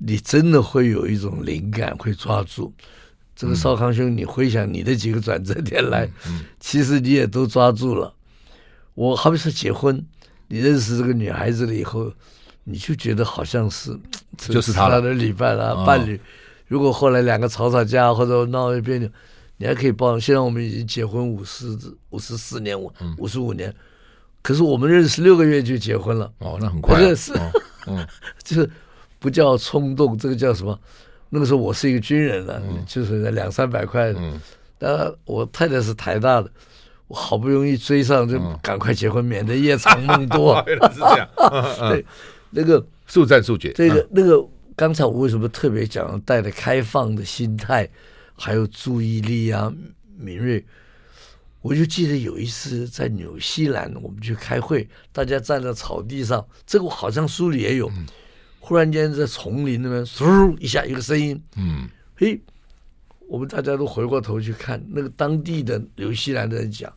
[0.01, 2.73] 你真的会有一种灵感，会抓住
[3.35, 4.15] 这个少康兄。
[4.15, 6.09] 你回想你的几个转折点来，
[6.57, 8.13] 其实你也都抓住了。
[8.93, 10.01] 我好比说结婚，
[10.47, 12.09] 你认识这个女孩子了以后，
[12.63, 13.93] 你就觉得好像是
[14.37, 16.17] 就是他的旅伴啊，伴侣。
[16.69, 19.09] 如果后来两个吵吵架或者闹一别扭，
[19.57, 20.17] 你还可以报。
[20.17, 21.77] 现在我们已经结婚五十
[22.11, 23.75] 五十四年，五五十五年，
[24.41, 26.31] 可是我们认识六个月就结婚了。
[26.37, 27.01] 哦，那很快。
[27.01, 27.33] 认识，
[27.87, 28.07] 嗯，
[28.41, 28.69] 就是。
[29.21, 30.79] 不叫冲动，这个叫什么？
[31.27, 34.13] 那个时候我是一个军人了，嗯、就是两三百块。
[34.13, 34.39] 嗯，
[34.77, 36.49] 当然我太太是台大的，
[37.09, 40.63] 我好不容易追上，就赶快结婚，嗯、免得夜长梦多。
[40.65, 41.29] 原来是这样。
[41.91, 42.05] 对，
[42.51, 43.73] 那个速战速决。
[43.73, 44.41] 这个那个，
[44.79, 47.85] 刚才我为什么特别讲带着开放的心态，
[48.33, 49.69] 还有注意力啊
[50.17, 50.65] 敏锐？
[51.59, 57.89] 我就记得有一次在纽西兰，我们去开会，大家站在草地上，这个好像书里也有。
[57.89, 58.07] 嗯
[58.61, 62.39] 忽然间在丛林那边，嗖一下一个声音，嗯，嘿，
[63.27, 66.93] 我们大家都回过头去看，那个当地的纽西兰的人讲，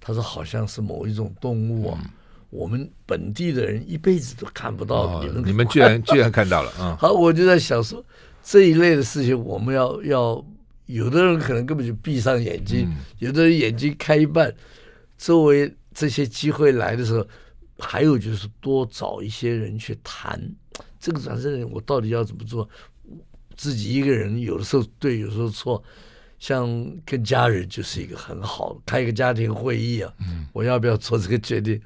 [0.00, 2.10] 他说好像是某一种动物啊，嗯、
[2.50, 6.96] 我们本地的人一辈子都看不到，哦、你们你们居然 居然看到了啊！
[7.00, 8.04] 好，我就在想说
[8.42, 10.44] 这一类的事情，我们要要，
[10.86, 14.52] 有的人可能根本就闭上眼睛，嗯、有的人眼睛开一半，
[15.16, 17.26] 周围这些机会来的时候，
[17.78, 20.40] 还有就是多找一些人去谈。
[20.98, 22.68] 这个转折点，我到底要怎么做？
[23.56, 25.82] 自己一个人有的时候对，有时候错。
[26.38, 31.78] 像跟家人就是一个很好，开一个家庭会议啊，嗯，我要不要做这个决定？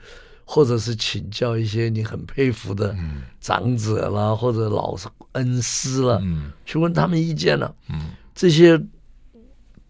[0.44, 2.94] 或者是请教一些你很佩服的
[3.40, 7.74] 长者啦，或者老师恩师啦，嗯，去问他们意见了。
[7.90, 8.80] 嗯，这些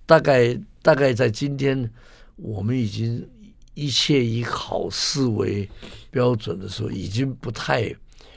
[0.07, 1.91] 大概大概在今天，
[2.37, 3.27] 我们已经
[3.75, 5.69] 一切以考试为
[6.11, 7.95] 标准的时候，已经不太。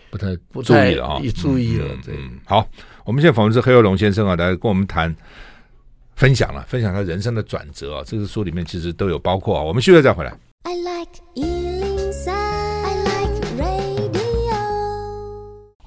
[0.10, 1.22] 不太不注意了啊！
[1.36, 2.18] 注意了，对。
[2.46, 2.66] 好，
[3.04, 5.14] 我们现在访问是黑幼龙先生啊，来跟我们谈
[6.16, 8.04] 分享了，分享他人生的转折啊。
[8.08, 9.62] 这个书里面其实都有包括啊。
[9.62, 10.32] 我们现在再回来。
[10.64, 11.97] I like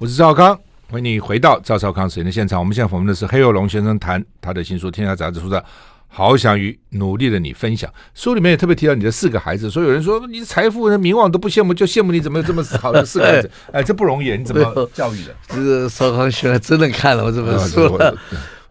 [0.01, 0.59] 我是赵少康，
[0.89, 2.59] 欢迎你回到赵少康时间的现场。
[2.59, 5.63] 我们现在访问的是黑幼龙先生，谈他的新书《天下杂志》出的。
[6.07, 13.51] 好想与努力的你分享，书里面也特别提到你的四个孩子，所以有人说你财富、名望都不羡慕，就羡慕你怎么有这么好的四个孩子？
[13.71, 15.35] 哎，这不容易，你怎么教育的？
[15.49, 18.17] 这个邵康兄还真的看了我这本书了。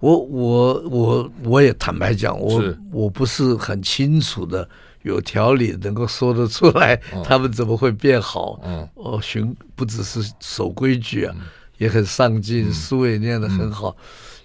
[0.01, 4.69] 我我我我也坦白讲，我我不是很清楚的，
[5.03, 8.61] 有条理能够说得出来，他们怎么会变好？
[8.63, 11.35] 嗯，哦，循不只是守规矩啊，
[11.79, 13.97] 也很上进，书也念得很好，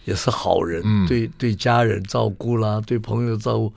[0.06, 3.74] 也是好人，对对家人照顾啦，对朋友照顾，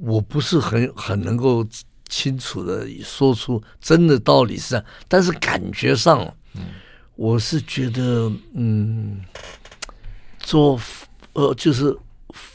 [0.00, 1.64] 我不是很很能够
[2.08, 6.34] 清楚的说出真的道理是这样，但是感觉上，
[7.14, 9.20] 我是觉得，嗯，
[10.40, 10.80] 做
[11.34, 11.96] 呃就是。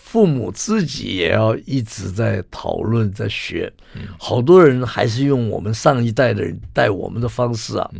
[0.10, 3.72] 父母自己也要一直在讨论，在学。
[4.18, 7.92] 好多人还是用我们上一代的人带我们的方式啊，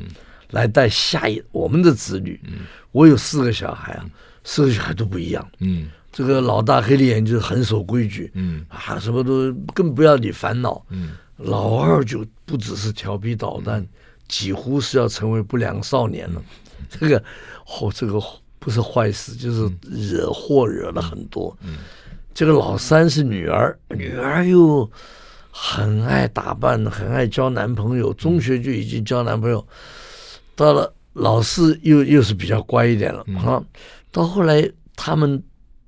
[0.52, 2.40] 来带下一我们的子女。
[2.94, 4.10] 我有四个小孩啊，
[4.46, 5.46] 四个小孩都不一样。
[5.60, 8.32] 嗯，这个老大黑脸就是很守规矩。
[8.36, 10.82] 嗯啊，什么都更不要你烦恼。
[10.90, 13.86] 嗯，老二就不只是调皮捣蛋，
[14.30, 16.42] 几乎是要成为不良少年了。
[16.90, 17.22] 这个，
[17.82, 18.18] 哦，这个。
[18.60, 21.56] 不是坏事，就是惹祸惹了很多。
[21.62, 21.78] 嗯，
[22.38, 24.88] 这个老三是女儿，女儿又
[25.50, 29.68] 很爱打扮，很爱交男朋友，中学就已经交男朋友。
[30.56, 33.60] 到了老四又又是比较乖一点了啊。
[34.12, 35.42] 到后来他们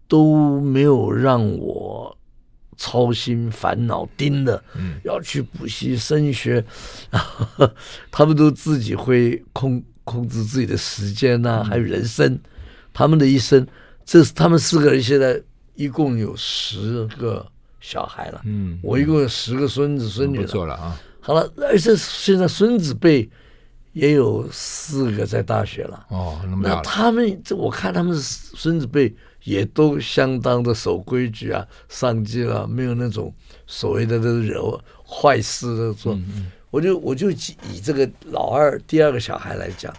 [0.08, 2.18] 都没有让我
[2.78, 4.64] 操心烦恼盯的，
[5.04, 6.66] 要去补习升学，
[8.10, 12.40] 他们都自己会控控制自己的时间呐，还有人生。
[12.92, 13.68] 他们的一生，
[14.04, 15.40] 这是他们四个人现在
[15.80, 18.42] 一共有十个小孩了。
[18.44, 21.00] 嗯，我一共有十个孙子孙女了。
[21.22, 23.30] 好了，而且现在孙子辈
[23.94, 26.06] 也有四个在大学了。
[26.10, 33.34] 哦，那么那他们这我看他们孙子辈也都相当的守规矩啊，上进啊，没有那种
[33.66, 36.20] 所谓的这个惹坏事的做。
[36.72, 39.96] 我就我就以这个老二第二个小孩来讲，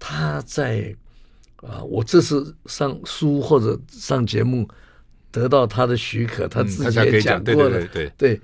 [0.00, 0.92] 他在。
[1.64, 4.68] 啊，我这次上书或者上节目，
[5.34, 7.70] 得到他的许可，他自己也讲过了。
[7.70, 8.40] 对对对，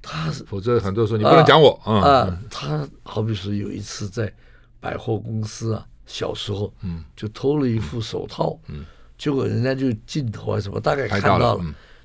[0.00, 2.34] 他是，否则很多时候你不能讲我啊。
[2.50, 4.32] 他好比说有一次在
[4.80, 8.86] 百货公司啊，小时候，嗯，就偷了一副手套，嗯，
[9.18, 11.60] 结果人家就镜头啊什么大概看到了，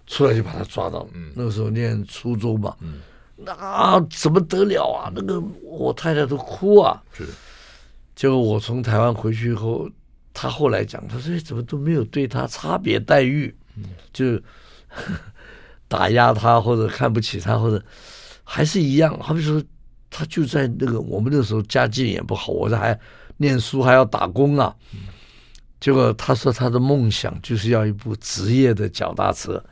[0.06, 1.10] 出来就把他抓到了。
[1.34, 2.96] 那个时候念初中嘛，嗯，
[3.38, 5.10] 那怎么得了啊？
[5.16, 7.02] 那个我太太都哭啊。
[7.14, 7.26] 是，
[8.18, 9.90] 结果我从台湾回去以后。
[10.32, 13.54] 他后来讲，他说：“怎么都没有对他差别待遇，
[14.14, 14.40] 就
[15.88, 17.84] 打压他或者看不起他，或者
[18.44, 19.18] 还是一样。
[19.20, 19.62] 好比说，
[20.10, 23.00] 他就在那个我们那时候家境也不好，我这还
[23.38, 24.76] 念书还要打工啊。
[25.80, 29.64] 结果他说他的梦想就是要一部职业的脚踏车，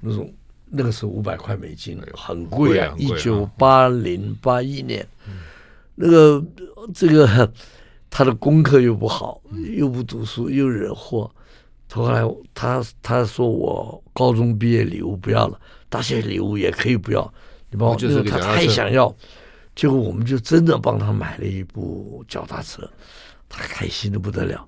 [0.00, 0.32] 那种
[0.70, 2.94] 那个时候五百块美金很贵啊。
[2.98, 5.06] 一九八零八一年，
[5.94, 6.44] 那个
[6.94, 7.52] 这个。
[8.14, 9.40] ”他的功课又不好，
[9.74, 11.34] 又不读书，又惹祸。
[12.00, 12.22] 后来
[12.54, 17.32] 他他说我高中毕业礼物不要了，大学礼物也可以不要。
[17.70, 19.14] 你帮我，就是他太想要，
[19.74, 22.88] 结果我们就真的帮他买了一部脚踏车，
[23.48, 24.66] 他开心的不得了。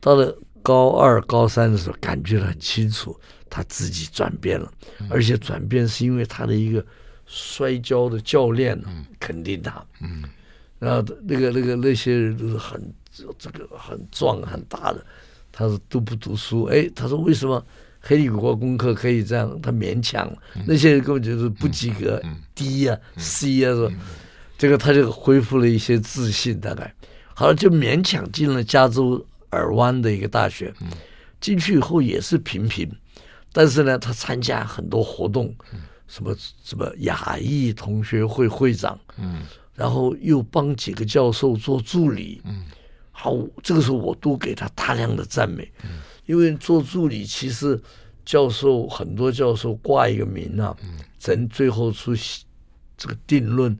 [0.00, 4.70] 到了高二、高三的时候，感觉很清楚，他自己转变了，
[5.08, 6.84] 而且转变是因为他的一个
[7.24, 8.78] 摔跤的教练
[9.18, 9.84] 肯定他。
[10.00, 10.22] 嗯。
[10.78, 15.06] 然后那个那个那些人都是很这个很壮很大的，
[15.56, 17.64] 他说都不读书，哎，他说为什么
[18.00, 19.56] 黑里国功课可以这样？
[19.62, 20.28] 他勉强，
[20.66, 22.20] 那些人根本就是不及格
[22.56, 23.92] ，D 呀 C 啊，说
[24.58, 26.92] 这个他就恢复了一些自信，大概。
[27.34, 30.74] 好了就勉强进了加州尔湾的一个大学，
[31.40, 32.90] 进去以后也是平平，
[33.52, 35.54] 但是呢，他参加很多活动，
[36.08, 39.42] 什么什么亚裔同学会会长，嗯。
[39.76, 42.64] 然后又帮几个教授做助理，嗯，
[43.24, 45.92] 好，这个时候我都给他大量的赞美，嗯，
[46.26, 47.80] 因为做助理其实
[48.22, 52.14] 教授很多教授挂一个名啊，嗯，咱最后出
[52.98, 53.74] 这个定论，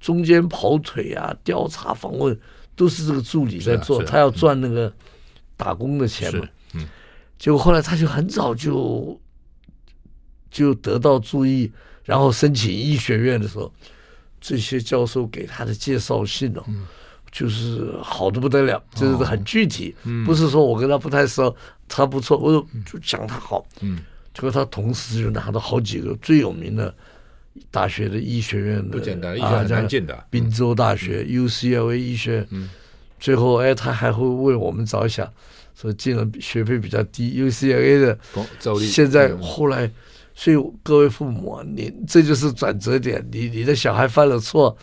[0.00, 2.34] 中间跑腿啊、调查访问
[2.74, 4.90] 都是这个助理在做，他要赚那个
[5.58, 6.88] 打工的钱嘛，嗯，
[7.38, 9.20] 结果后来他就很早就
[10.50, 11.70] 就得到注意，
[12.02, 13.70] 然后申请医学院的时候。
[14.38, 16.62] 这些教授给他的介绍信哦，
[17.36, 19.94] 就是好的不得了，就是很具体，
[20.24, 21.54] 不是说我跟他不太熟，
[21.86, 23.62] 他不错，我就讲他好。
[23.82, 23.98] 嗯，
[24.32, 26.94] 结果他同时就拿到好几个最有名的
[27.70, 32.46] 大学的医学院的，不简单，医学很难进的，宾州大学、UCLA 医学。
[32.52, 32.70] 嗯，
[33.20, 35.30] 最后哎，他还会为我们着想，
[35.78, 38.18] 说进了学费比较低，UCLA 的，
[38.80, 39.90] 现在后来。
[40.38, 43.26] 所以各位父母，你这就是转折点。
[43.32, 44.76] 你你的小孩犯了错，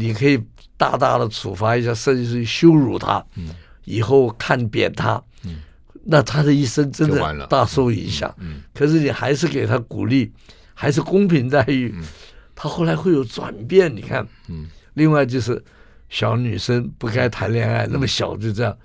[0.00, 0.40] 你可以
[0.76, 3.48] 大大的处罚一下，甚至是羞辱他，嗯、
[3.84, 5.56] 以后看扁他，嗯、
[6.04, 8.32] 那他的一生真的大受影响。
[8.72, 10.32] 可是你还是给他鼓励，
[10.72, 12.04] 还是公平待遇，嗯、
[12.54, 13.92] 他后来会有转变。
[13.94, 15.60] 你看，嗯、另外就是
[16.08, 18.76] 小女生不该谈恋爱，嗯、那么小就这样。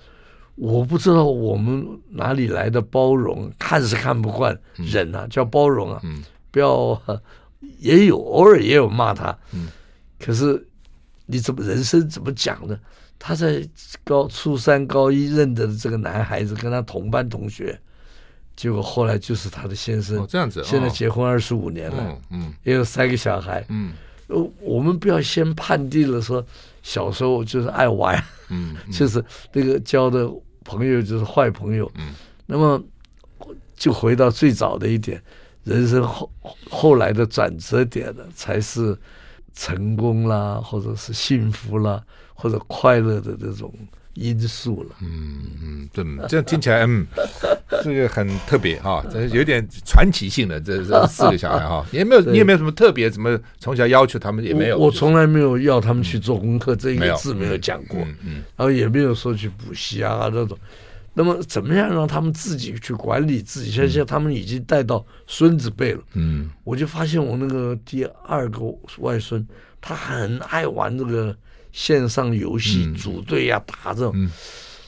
[0.56, 6.02] 我不知道我们哪里来的包容，看是看不惯，忍啊，叫包容啊，
[6.50, 7.00] 不要
[7.78, 9.38] 也有偶尔也有骂他，
[10.20, 10.68] 可是
[11.26, 12.78] 你怎么人生怎么讲呢？
[13.20, 13.66] 他在
[14.04, 17.80] 高初三高一认得的这个男孩子，跟他同班同学，
[18.56, 23.94] 结果后来就是他的先生，这样子，现在结婚二十五年了，嗯，也有三个小孩，嗯，
[24.60, 26.46] 我们不要先判定了说
[26.82, 30.30] 小时候就是爱玩，嗯， 就是那个交的
[30.66, 32.14] 朋友就是坏朋友，嗯，
[32.46, 32.84] 那么
[33.78, 35.22] 就回到最早的一点，
[35.64, 36.30] 人生后
[36.70, 38.98] 后来的转折点呢，才是
[39.54, 42.02] 成功啦，或者是幸福啦。
[42.36, 43.72] 或者快乐的这种
[44.16, 47.06] 因素了，嗯嗯，对，这样听起来，嗯，
[47.84, 60.58] 这个很特别哈，这有点传奇性的这这 四个小孩哈，也没有，你也没有什么特别，怎么从小要求他们也没有，我从来没有要他们去做功课，这一个字没有讲过，嗯，然后也没有说去补习啊这种，
[61.14, 63.72] 那么怎么样让他们自己去管理自己？
[63.72, 68.60] 现在他们已经带到孙子辈了，嗯，我就发现我那个第二个
[69.00, 69.48] 外孙，
[69.80, 71.36] 他很爱玩这个。
[71.74, 74.30] 线上游戏组队呀，打这种。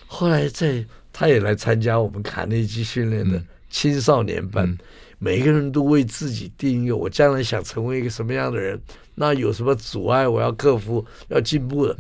[0.05, 4.77] 后来在他也来参加我们卡内基训练的青少年班，
[5.17, 8.79] 每个人都为自己定一个：我将来想成为一个什么样的人？
[9.15, 10.27] 那有什么阻碍？
[10.27, 11.97] 我要克服，要进步的。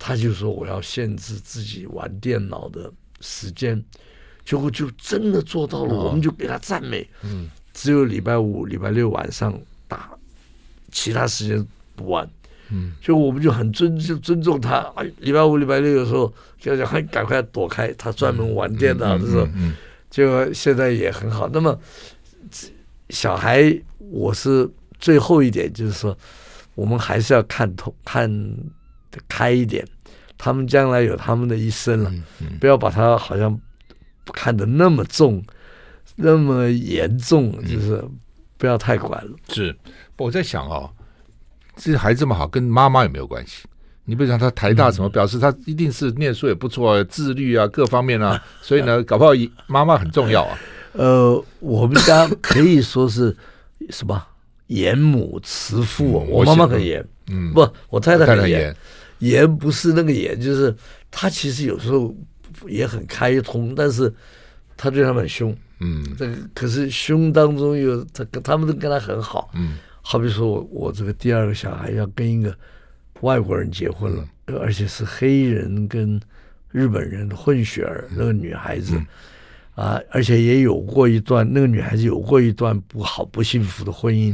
[0.00, 2.92] 他就说：我要限制自己玩电脑的
[3.24, 3.82] 时间，
[4.44, 5.94] 结果就真的做到了。
[5.94, 7.08] 我们就给他赞美。
[7.22, 9.52] 嗯只有礼拜五、礼拜六晚上
[9.88, 10.08] 打，
[10.92, 11.66] 其他时间
[11.96, 12.24] 不玩。
[12.70, 14.76] 嗯，就我们就很尊就尊重他。
[14.94, 17.92] 哎，礼拜五、礼拜六的时候，就讲很赶快躲开。
[17.94, 19.48] 他专门玩电脑的时候，
[20.08, 21.50] 就现在也很好。
[21.52, 21.76] 那么，
[23.10, 24.70] 小孩，我是
[25.00, 26.16] 最后一点，就是说，
[26.76, 28.30] 我们还是要看透、看
[29.28, 29.84] 开一点。
[30.38, 32.12] 他们将来有他们的一生了，
[32.60, 33.58] 不要把他好像
[34.32, 35.42] 看得那么重、
[36.16, 38.02] 那么严重，就是
[38.56, 39.30] 不要太管了。
[39.48, 39.74] 是，
[40.16, 40.90] 我在想哦。
[41.76, 43.64] 这孩子这么好，跟妈妈有没有关系？
[44.04, 49.32] 你比如讲他台大什么，表示他一定是念书也不错，自律啊，各方面啊， 所以呢，搞不好
[49.66, 50.56] 妈妈很重要啊。
[50.92, 53.36] 呃，我们家可以说是
[53.90, 54.24] 什么
[54.68, 58.76] 严母慈父，我妈妈很严，嗯，不，我太太很严，
[59.18, 60.74] 严不是那个严，就是
[61.10, 62.14] 他其实有时候
[62.66, 64.12] 也很开通，但是
[64.76, 69.78] 他对他们很凶，嗯，这个可是凶当中有他，他们都跟他很好，嗯。
[70.06, 72.54] 好比说我我这个第二个小孩要跟一个
[73.22, 74.28] 外国人结婚了，
[74.60, 76.20] 而且是黑人跟
[76.70, 79.00] 日本人的混血儿，那个女孩子。
[79.74, 84.32] 啊，而且也有过一段那个女孩子有过一段不好不幸福的婚姻。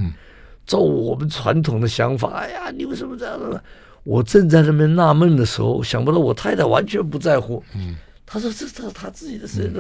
[0.67, 3.59] 照我们传统的想法，哎呀，你为什么这样子？
[4.05, 7.63] 我正在那边纳闷的时候，想不到我太太完全不在乎。
[7.75, 7.97] 嗯，
[8.27, 9.71] 她说这是她自己的事。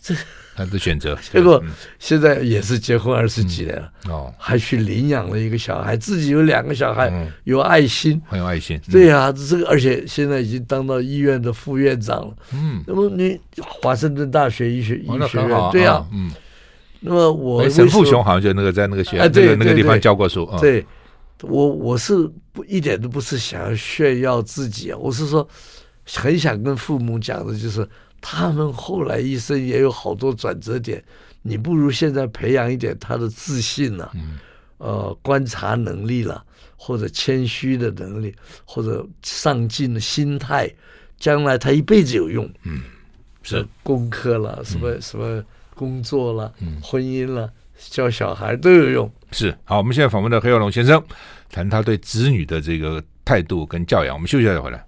[0.00, 0.14] 这
[0.54, 1.60] 他的选择， 结果
[1.98, 8.80] 现在也是结婚二十几年了，哦，还去领养了一个小孩，自己有两个小孩，有爱心，很有爱心。
[8.92, 12.34] 对呀，这个而且现在已经当到医院的副院长了。
[12.54, 13.36] 嗯，那么你
[13.82, 16.30] 华盛顿大学医学医学院，对呀，嗯。
[17.00, 20.48] 那么我沈富雄好像就那个在那个学校，那个那个地方教过书。
[20.60, 20.84] 对，
[21.42, 25.46] 我我是不一点都不是想要炫耀自己啊，我是说
[26.06, 27.88] 很想跟父母讲的就是。
[28.20, 31.00] 他们后来一生也有好多转折点，
[31.40, 34.10] 你不如现在培养一点他的自信了，
[34.78, 36.44] 呃，观察能力了，
[36.76, 38.34] 或者谦虚的能力，
[38.64, 40.68] 或者上进的心态，
[41.16, 42.44] 将来他一辈子有用。
[42.64, 42.82] 嗯，
[43.44, 45.40] 是功课了，什么什么
[45.76, 47.48] 工作了，婚姻了，
[47.88, 49.12] 教小孩都有用。
[49.30, 51.02] 是好，我们现在访问的黑幼龙先生，
[51.50, 54.14] 谈他对子女的这个态度跟教养。
[54.14, 54.84] 我们休息一下再回来。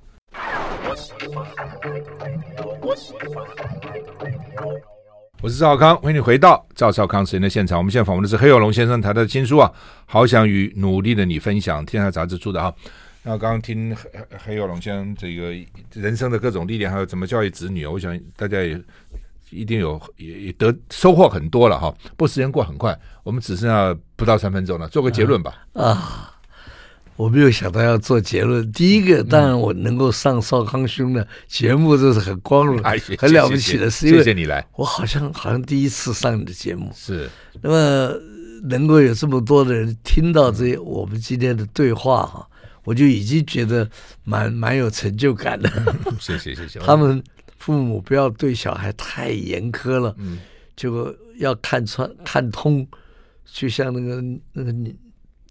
[5.43, 7.78] 我是赵康，欢迎你回到赵少康时间的现场。
[7.78, 9.70] 我们现在访问的是黑幼龙先生，他的新书啊，
[10.05, 12.74] 好想与努力的你分享，天下杂志出的哈。
[13.22, 15.53] 那刚刚听黑黑幼龙先生这个
[15.95, 18.78] 人生的各种历练，还有怎么教育子女，我想大家也
[19.51, 21.94] 一定有也也得收获很多了哈。
[22.16, 25.66] 不过时间过很快，我们只剩下不到三分钟了，做个结论吧。
[25.74, 25.84] 啊。
[25.90, 26.36] 啊
[27.16, 28.72] 我没有想到要做结论。
[28.72, 32.82] 第一个，当然我能够上少康兄的节目，这是很光荣、
[33.18, 34.09] 很了不起的事。
[34.09, 36.90] 谢谢你来，我好像好像第一次上你的节目。
[36.94, 37.28] 是，
[37.61, 38.14] 那么
[38.62, 42.48] 能够有这么多的人听到这些我们今天的对话哈，
[42.84, 43.86] 我就已经觉得
[44.24, 45.70] 蛮蛮有成就感的。
[46.18, 46.78] 谢谢谢谢。
[46.86, 47.22] 他们
[47.61, 50.40] 父母不要对小孩太严苛了，嗯，
[50.74, 52.84] 结果要看穿看通，
[53.44, 54.20] 就像那个
[54.52, 54.74] 那个。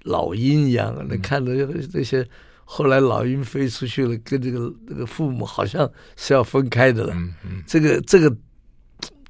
[0.03, 1.51] 老鹰一样，那看到
[1.91, 2.26] 这些
[2.64, 7.14] 后来老鹰飞出去了，跟这个那个父母好像是要分开的了。
[7.14, 8.34] 嗯嗯，这个这个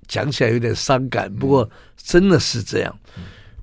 [0.08, 1.68] 讲起来有点伤感，不过
[1.98, 3.00] 真的是这样。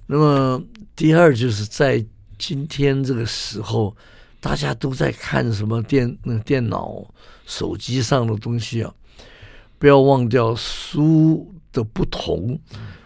[0.08, 0.60] 那么
[0.96, 2.04] 第二就是在
[2.38, 3.96] 今天这个时候，
[4.40, 7.08] 大家都在看什么电那电脑、
[7.46, 8.92] 手机上的东西啊，
[9.78, 12.58] 不要忘掉书的不同。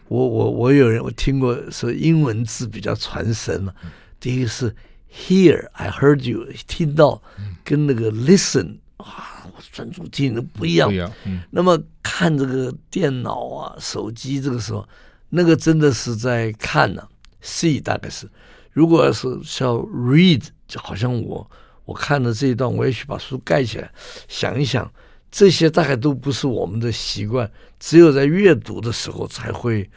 [0.08, 3.74] 我我我有人我听过说英文字比较传神了，
[4.18, 4.74] 第一个是。
[5.12, 7.20] Hear, I heard you，听到
[7.64, 10.88] 跟那个 listen 啊，我专注听的不一样。
[11.50, 14.88] 那么看这个电脑啊、手机，这个时候，
[15.30, 17.08] 那个真的是在看呢、啊。
[17.42, 18.30] See 大概是，
[18.70, 21.50] 如果要是像 read，就好像我
[21.86, 23.90] 我看了这一段，我也许把书盖起来，
[24.28, 24.88] 想一想，
[25.31, 29.89] 这些大概都不是我们的习惯，只有在阅读的时候才会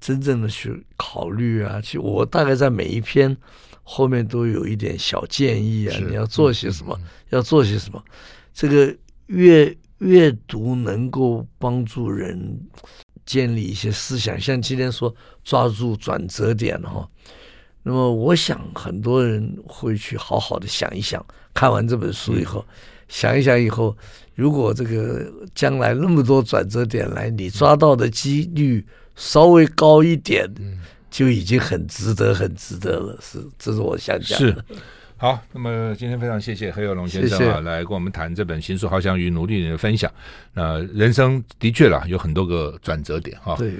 [0.00, 1.80] 真正的去考虑啊。
[1.80, 3.36] 其实我大概在每一篇。
[3.82, 8.00] 后面都有一点小建议啊，你要做些什么，嗯、要做些什么。
[8.54, 8.94] 这个
[9.26, 12.38] 阅阅读能够帮助人
[13.26, 15.12] 建立一些思想，像今天说
[15.42, 17.08] 抓住转折点哈。
[17.82, 22.74] 那么我想很多人会去好好的想一想，看完这本书以后，嗯、
[23.08, 23.96] 想一想以后，
[24.40, 30.50] 如果这个将来那么多转折点来，你抓到的几率稍微高一点。
[30.58, 30.78] 嗯
[31.10, 34.46] 就已经很值得，很值得了，是，这是我想讲的。
[34.46, 34.64] 是，
[35.16, 40.08] 好，那么今天非常谢谢黑有龙先生啊，谢谢来跟我们谈这本新书《翱翔与努力人的分享》。
[40.54, 43.56] 那人生的确啦，有很多个转折点哈。
[43.56, 43.74] 对，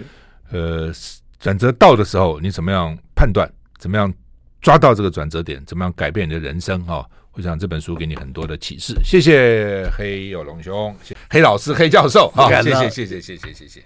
[0.51, 0.93] 呃，
[1.39, 3.49] 转折到的时候，你怎么样判断？
[3.79, 4.13] 怎么样
[4.61, 5.65] 抓到这个转折点？
[5.67, 6.85] 怎么样改变你的人生？
[6.85, 8.95] 哈，我想这本书给你很多的启示。
[9.05, 10.95] 谢谢黑有龙兄，
[11.29, 12.29] 黑老师，黑教授。
[12.35, 13.83] 好，谢谢，谢谢，谢谢，谢谢。